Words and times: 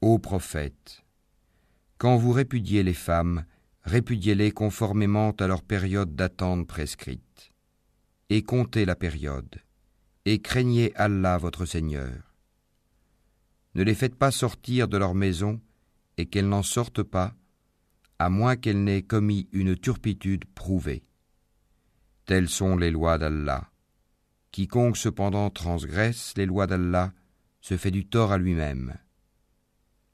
Ô 0.00 0.18
prophète, 0.18 1.02
quand 1.98 2.16
vous 2.16 2.32
répudiez 2.32 2.82
les 2.82 2.94
femmes, 2.94 3.44
répudiez-les 3.84 4.52
conformément 4.52 5.32
à 5.32 5.46
leur 5.46 5.62
période 5.62 6.14
d'attente 6.14 6.66
prescrite, 6.66 7.52
et 8.30 8.42
comptez 8.42 8.86
la 8.86 8.96
période, 8.96 9.56
et 10.24 10.40
craignez 10.40 10.94
Allah 10.96 11.36
votre 11.36 11.66
Seigneur. 11.66 12.34
Ne 13.74 13.82
les 13.82 13.94
faites 13.94 14.16
pas 14.16 14.30
sortir 14.30 14.88
de 14.88 14.96
leur 14.96 15.14
maison, 15.14 15.60
et 16.16 16.26
qu'elles 16.26 16.48
n'en 16.48 16.62
sortent 16.62 17.02
pas, 17.02 17.34
à 18.22 18.28
moins 18.28 18.54
qu'elles 18.54 18.84
n'aient 18.84 19.02
commis 19.02 19.48
une 19.50 19.76
turpitude 19.76 20.44
prouvée. 20.44 21.02
Telles 22.24 22.48
sont 22.48 22.76
les 22.76 22.92
lois 22.92 23.18
d'Allah. 23.18 23.68
Quiconque 24.52 24.96
cependant 24.96 25.50
transgresse 25.50 26.34
les 26.36 26.46
lois 26.46 26.68
d'Allah 26.68 27.12
se 27.60 27.76
fait 27.76 27.90
du 27.90 28.06
tort 28.06 28.30
à 28.30 28.38
lui-même. 28.38 28.94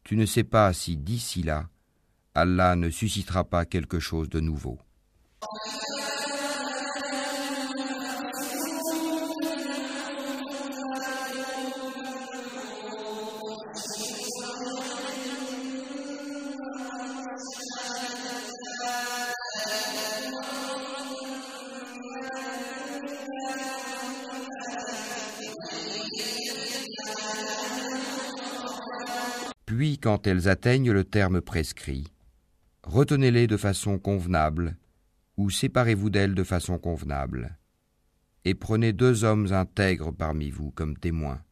Tu 0.05 0.16
ne 0.16 0.24
sais 0.24 0.44
pas 0.44 0.72
si 0.72 0.97
d'ici 0.97 1.42
là, 1.42 1.69
Allah 2.34 2.77
ne 2.77 2.88
suscitera 2.88 3.44
pas 3.44 3.66
quelque 3.66 3.98
chose 3.98 4.30
de 4.30 4.41
nouveau. 4.41 4.78
Puis, 29.69 29.98
quand 29.98 30.27
elles 30.27 30.48
atteignent 30.48 30.92
le 30.92 31.05
terme 31.05 31.42
prescrit, 31.42 32.06
retenez-les 32.84 33.47
de 33.47 33.58
façon 33.58 33.98
convenable, 33.98 34.78
ou 35.36 35.50
séparez-vous 35.50 36.08
d'elles 36.08 36.34
de 36.34 36.42
façon 36.42 36.78
convenable, 36.78 37.58
et 38.47 38.55
prenez 38.55 38.94
deux 38.94 39.25
hommes 39.25 39.52
intègres 39.52 40.10
parmi 40.10 40.48
vous 40.48 40.70
comme 40.70 40.97
témoins, 40.97 41.42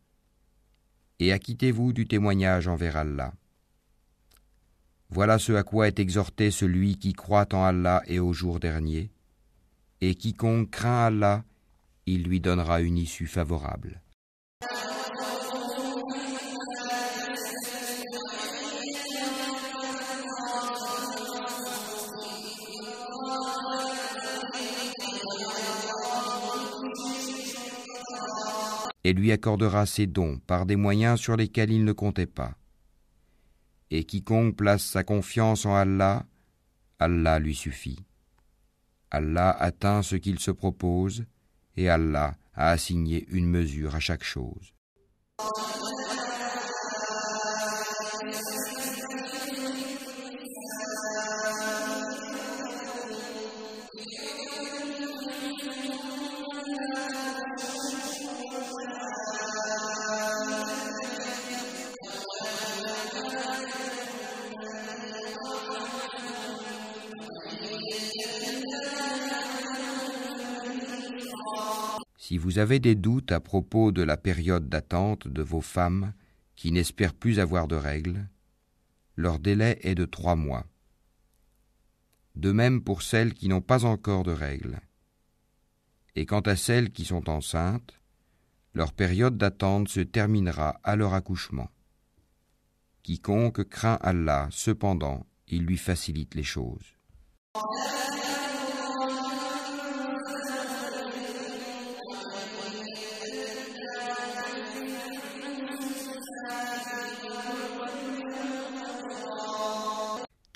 et 1.19 1.31
acquittez-vous 1.31 1.93
du 1.93 2.09
témoignage 2.09 2.69
envers 2.69 2.97
Allah. 2.97 3.35
Voilà 5.11 5.39
ce 5.39 5.53
à 5.53 5.63
quoi 5.63 5.87
est 5.87 6.01
exhorté 6.01 6.51
celui 6.51 6.97
qui 6.97 7.13
croit 7.13 7.53
en 7.53 7.65
Allah 7.65 8.03
et 8.07 8.19
au 8.19 8.33
jour 8.33 8.61
dernier, 8.61 9.11
et 10.01 10.15
quiconque 10.15 10.71
craint 10.71 11.05
Allah, 11.05 11.45
il 12.07 12.23
lui 12.23 12.41
donnera 12.41 12.81
une 12.81 12.97
issue 12.97 13.27
favorable. 13.27 14.01
Et 29.07 29.13
lui 29.13 29.31
accordera 29.31 29.87
ses 29.87 30.09
dons 30.09 30.41
par 30.49 30.67
des 30.67 30.75
moyens 30.75 31.21
sur 31.21 31.37
lesquels 31.37 31.71
il 31.71 31.85
ne 31.85 31.93
comptait 31.93 32.27
pas. 32.27 32.57
Et 33.93 34.03
quiconque 34.03 34.57
place 34.57 34.83
sa 34.83 35.05
confiance 35.05 35.65
en 35.65 35.77
Allah, 35.77 36.27
Allah 36.99 37.39
lui 37.39 37.55
suffit. 37.55 38.05
Allah 39.13 39.51
atteint 39.51 40.03
ce 40.03 40.17
qu'il 40.17 40.41
se 40.41 40.51
propose, 40.51 41.25
et 41.77 41.89
Allah 41.89 42.35
a 42.53 42.71
assigné 42.71 43.25
une 43.31 43.47
mesure 43.47 43.95
à 43.95 44.01
chaque 44.01 44.25
chose. 44.25 44.75
Si 72.27 72.39
vous 72.39 72.59
avez 72.59 72.81
des 72.81 72.97
doutes 72.97 73.31
à 73.31 73.39
propos 73.39 73.93
de 73.93 74.03
la 74.03 74.17
période 74.17 74.69
d'attente 74.69 75.29
de 75.29 75.43
vos 75.43 75.61
femmes 75.61 76.13
qui 76.57 76.73
n'espèrent 76.73 77.15
plus 77.15 77.39
avoir 77.39 77.69
de 77.69 77.77
règles, 77.77 78.29
leur 79.15 79.39
délai 79.39 79.79
est 79.83 79.95
de 79.95 80.07
trois 80.07 80.35
mois. 80.35 80.67
De 82.35 82.51
même 82.51 82.83
pour 82.83 83.03
celles 83.03 83.33
qui 83.33 83.47
n'ont 83.47 83.61
pas 83.61 83.85
encore 83.85 84.25
de 84.25 84.33
règles. 84.33 84.81
Et 86.17 86.27
quant 86.27 86.41
à 86.41 86.57
celles 86.57 86.91
qui 86.91 87.05
sont 87.05 87.31
enceintes, 87.31 88.01
leur 88.75 88.93
période 88.93 89.39
d'attente 89.39 89.89
se 89.89 90.01
terminera 90.01 90.81
à 90.83 90.97
leur 90.97 91.15
accouchement. 91.15 91.71
Quiconque 93.05 93.63
craint 93.69 94.01
Allah, 94.03 94.49
cependant, 94.51 95.27
il 95.47 95.63
lui 95.65 95.79
facilite 95.79 96.35
les 96.35 96.43
choses. 96.43 96.97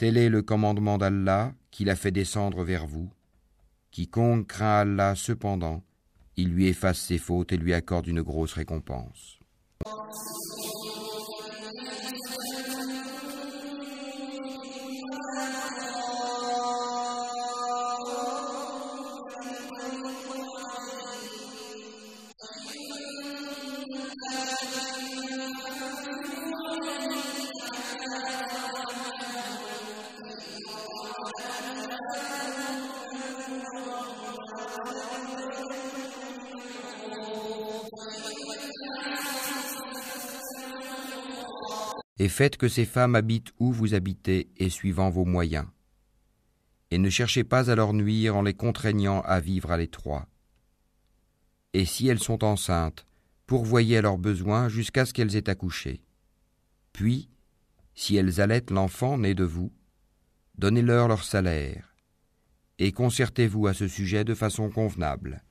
Tel 0.00 0.16
est 0.16 0.30
le 0.30 0.40
commandement 0.40 0.96
d'Allah 0.96 1.52
qu'il 1.70 1.90
a 1.90 1.94
fait 1.94 2.10
descendre 2.10 2.64
vers 2.64 2.86
vous. 2.86 3.12
Quiconque 3.90 4.46
craint 4.46 4.78
Allah 4.78 5.14
cependant, 5.14 5.82
il 6.38 6.48
lui 6.48 6.68
efface 6.68 6.98
ses 6.98 7.18
fautes 7.18 7.52
et 7.52 7.58
lui 7.58 7.74
accorde 7.74 8.06
une 8.06 8.22
grosse 8.22 8.54
récompense. 8.54 9.38
Et 42.20 42.28
faites 42.28 42.58
que 42.58 42.68
ces 42.68 42.84
femmes 42.84 43.14
habitent 43.14 43.54
où 43.58 43.72
vous 43.72 43.94
habitez 43.94 44.50
et 44.58 44.68
suivant 44.68 45.08
vos 45.08 45.24
moyens. 45.24 45.66
Et 46.90 46.98
ne 46.98 47.08
cherchez 47.08 47.44
pas 47.44 47.70
à 47.70 47.74
leur 47.74 47.94
nuire 47.94 48.36
en 48.36 48.42
les 48.42 48.52
contraignant 48.52 49.22
à 49.22 49.40
vivre 49.40 49.70
à 49.70 49.78
l'étroit. 49.78 50.28
Et 51.72 51.86
si 51.86 52.08
elles 52.08 52.18
sont 52.18 52.44
enceintes, 52.44 53.06
pourvoyez 53.46 53.96
à 53.96 54.02
leurs 54.02 54.18
besoins 54.18 54.68
jusqu'à 54.68 55.06
ce 55.06 55.14
qu'elles 55.14 55.34
aient 55.34 55.48
accouché. 55.48 56.02
Puis, 56.92 57.30
si 57.94 58.16
elles 58.16 58.42
allaitent 58.42 58.70
l'enfant 58.70 59.16
né 59.16 59.34
de 59.34 59.44
vous, 59.44 59.72
donnez-leur 60.58 61.08
leur 61.08 61.24
salaire, 61.24 61.94
et 62.78 62.92
concertez-vous 62.92 63.66
à 63.66 63.72
ce 63.72 63.88
sujet 63.88 64.24
de 64.24 64.34
façon 64.34 64.68
convenable. 64.68 65.42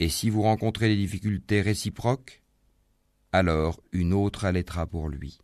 Et 0.00 0.10
si 0.10 0.28
vous 0.28 0.42
rencontrez 0.42 0.88
des 0.88 0.96
difficultés 0.96 1.62
réciproques, 1.62 2.39
alors 3.32 3.80
une 3.92 4.12
autre 4.12 4.44
allaitera 4.44 4.86
pour 4.86 5.08
lui. 5.08 5.38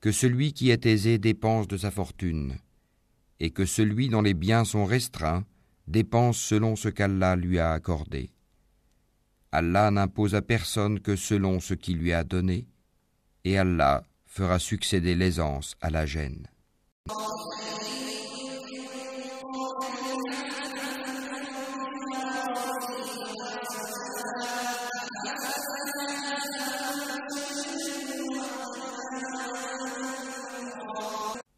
que 0.00 0.12
celui 0.12 0.52
qui 0.52 0.68
est 0.68 0.84
aisé 0.84 1.16
dépense 1.16 1.66
de 1.66 1.78
sa 1.78 1.90
fortune, 1.90 2.58
et 3.40 3.48
que 3.48 3.64
celui 3.64 4.10
dont 4.10 4.20
les 4.20 4.34
biens 4.34 4.66
sont 4.66 4.84
restreints 4.84 5.46
dépense 5.86 6.38
selon 6.38 6.76
ce 6.76 6.88
qu'Allah 6.88 7.36
lui 7.36 7.58
a 7.58 7.72
accordé. 7.72 8.30
Allah 9.52 9.90
n'impose 9.90 10.34
à 10.34 10.42
personne 10.42 11.00
que 11.00 11.16
selon 11.16 11.60
ce 11.60 11.74
qu'il 11.74 11.98
lui 11.98 12.12
a 12.12 12.24
donné, 12.24 12.66
et 13.44 13.58
Allah 13.58 14.04
fera 14.26 14.58
succéder 14.58 15.14
l'aisance 15.14 15.76
à 15.80 15.90
la 15.90 16.06
gêne. 16.06 16.48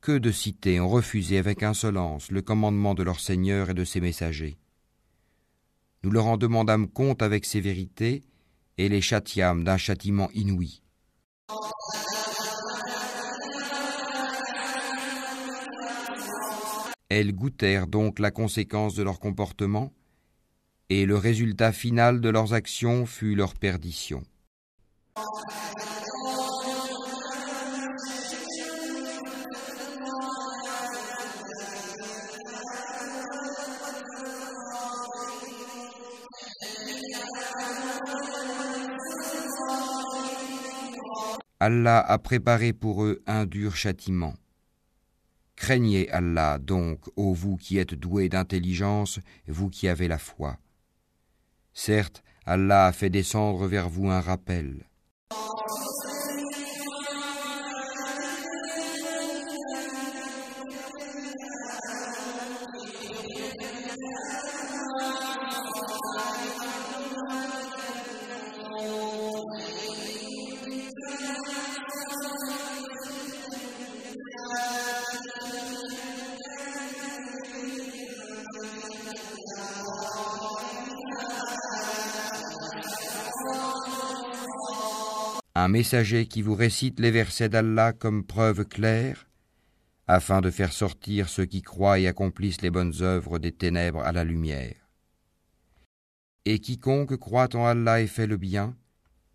Que 0.07 0.19
de 0.19 0.31
cités 0.31 0.79
ont 0.79 0.89
refusé 0.89 1.37
avec 1.37 1.65
insolence 1.65 2.31
le 2.31 2.41
commandement 2.41 2.95
de 2.95 3.03
leur 3.03 3.19
Seigneur 3.19 3.71
et 3.71 3.75
de 3.75 3.83
ses 3.83 4.01
messagers. 4.01 4.57
Nous 6.05 6.13
leur 6.13 6.27
en 6.27 6.37
demandâmes 6.37 6.87
compte 6.87 7.23
avec 7.23 7.45
sévérité 7.45 8.23
et 8.79 8.89
les 8.89 9.01
châtiâmes 9.01 9.65
d'un 9.65 9.79
châtiment 9.79 10.31
inouï. 10.33 10.81
Elles 17.09 17.33
goûtèrent 17.33 17.89
donc 17.89 18.21
la 18.21 18.31
conséquence 18.31 18.95
de 18.95 19.03
leur 19.03 19.19
comportement, 19.19 19.93
et 20.89 21.05
le 21.05 21.17
résultat 21.17 21.73
final 21.73 22.21
de 22.21 22.29
leurs 22.29 22.53
actions 22.53 23.07
fut 23.07 23.35
leur 23.35 23.55
perdition. 23.55 24.23
Allah 41.67 41.99
a 41.99 42.19
préparé 42.19 42.73
pour 42.73 43.03
eux 43.03 43.25
un 43.27 43.45
dur 43.45 43.75
châtiment. 43.75 44.35
Craignez 45.57 46.09
Allah 46.13 46.61
donc, 46.61 47.01
ô 47.17 47.35
vous 47.35 47.57
qui 47.57 47.79
êtes 47.79 47.93
doués 47.93 48.29
d'intelligence, 48.29 49.19
vous 49.49 49.69
qui 49.69 49.89
avez 49.89 50.07
la 50.07 50.19
foi. 50.19 50.59
Certes, 51.75 52.23
Allah 52.45 52.87
a 52.87 52.93
fait 52.93 53.11
descendre 53.11 53.67
vers 53.67 53.89
vous 53.89 54.09
un 54.09 54.21
rappel. 54.21 54.87
Un 85.59 85.69
messager 85.69 86.27
qui 86.27 86.43
vous 86.43 86.55
récite 86.55 87.01
les 87.01 87.11
versets 87.11 87.49
d'Allah 87.49 87.95
comme 87.95 88.25
preuve 88.25 88.67
claire, 88.67 89.27
afin 90.07 90.43
de 90.43 90.51
faire 90.51 90.73
sortir 90.73 91.31
ceux 91.31 91.47
qui 91.47 91.63
croient 91.63 91.99
et 91.99 92.07
accomplissent 92.07 92.61
les 92.61 92.71
bonnes 92.71 92.93
œuvres 93.01 93.39
des 93.39 93.53
ténèbres 93.53 94.03
à 94.03 94.13
la 94.13 94.23
lumière. 94.23 94.77
Et 96.45 96.59
quiconque 96.59 97.17
croit 97.17 97.57
en 97.57 97.65
Allah 97.65 98.03
et 98.03 98.07
fait 98.07 98.27
le 98.27 98.37
bien, 98.37 98.77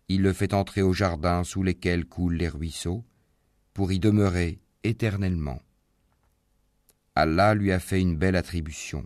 il 0.08 0.22
le 0.22 0.32
fait 0.32 0.54
entrer 0.54 0.80
au 0.80 0.92
jardin 0.92 1.42
sous 1.42 1.64
lesquels 1.64 2.06
coulent 2.06 2.36
les 2.36 2.48
ruisseaux, 2.48 3.04
pour 3.74 3.90
y 3.90 3.98
demeurer 3.98 4.60
éternellement. 4.84 5.60
Allah 7.16 7.54
lui 7.54 7.72
a 7.72 7.80
fait 7.80 8.00
une 8.00 8.16
belle 8.16 8.36
attribution. 8.36 9.04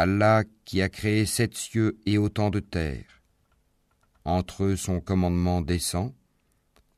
Allah 0.00 0.44
qui 0.64 0.80
a 0.80 0.88
créé 0.88 1.26
sept 1.26 1.56
cieux 1.56 1.98
et 2.06 2.18
autant 2.18 2.50
de 2.50 2.60
terres. 2.60 3.20
Entre 4.24 4.62
eux 4.62 4.76
son 4.76 5.00
commandement 5.00 5.60
descend, 5.60 6.14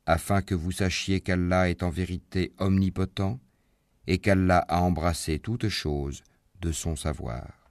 afin 0.05 0.43
que 0.43 0.53
vous 0.53 0.71
sachiez 0.71 1.19
qu'Allah 1.19 1.67
est 1.67 1.81
en 1.81 1.89
vérité 1.89 2.53
omnipotent 2.59 3.39
et 4.05 4.19
qu'Allah 4.19 4.59
a 4.67 4.81
embrassé 4.81 5.39
toutes 5.39 5.67
choses 5.67 6.21
de 6.61 6.71
son 6.71 6.95
savoir. 6.95 7.51